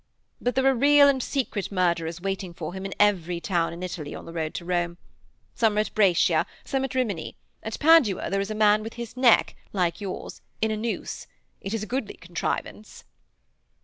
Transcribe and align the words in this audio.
But 0.41 0.55
there 0.55 0.65
are 0.65 0.73
real 0.73 1.07
and 1.07 1.21
secret 1.21 1.71
murderers 1.71 2.19
waiting 2.19 2.55
for 2.55 2.73
him 2.73 2.87
in 2.87 2.93
every 2.99 3.39
town 3.39 3.71
in 3.71 3.83
Italy 3.83 4.15
on 4.15 4.25
the 4.25 4.33
road 4.33 4.55
to 4.55 4.65
Rome. 4.65 4.97
Some 5.53 5.77
are 5.77 5.81
at 5.81 5.93
Brescia, 5.93 6.47
some 6.65 6.83
at 6.83 6.95
Rimini: 6.95 7.37
at 7.61 7.79
Padua 7.79 8.31
there 8.31 8.41
is 8.41 8.49
a 8.49 8.55
man 8.55 8.81
with 8.81 8.93
his 8.95 9.15
neck, 9.15 9.55
like 9.73 10.01
yours, 10.01 10.41
in 10.59 10.71
a 10.71 10.75
noose. 10.75 11.27
It 11.61 11.75
is 11.75 11.83
a 11.83 11.85
goodly 11.85 12.15
contrivance.' 12.15 13.03